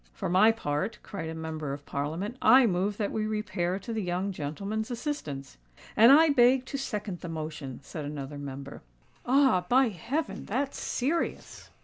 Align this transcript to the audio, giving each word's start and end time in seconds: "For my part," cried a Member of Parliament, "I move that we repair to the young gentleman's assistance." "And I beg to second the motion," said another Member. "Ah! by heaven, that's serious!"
"For 0.13 0.29
my 0.29 0.51
part," 0.51 0.97
cried 1.03 1.29
a 1.29 1.35
Member 1.35 1.73
of 1.73 1.85
Parliament, 1.85 2.35
"I 2.41 2.65
move 2.65 2.97
that 2.97 3.11
we 3.11 3.27
repair 3.27 3.77
to 3.77 3.93
the 3.93 4.01
young 4.01 4.31
gentleman's 4.31 4.89
assistance." 4.89 5.59
"And 5.95 6.11
I 6.11 6.29
beg 6.29 6.65
to 6.65 6.77
second 6.79 7.19
the 7.19 7.29
motion," 7.29 7.81
said 7.83 8.05
another 8.05 8.39
Member. 8.39 8.81
"Ah! 9.27 9.63
by 9.69 9.89
heaven, 9.89 10.45
that's 10.45 10.79
serious!" 10.79 11.69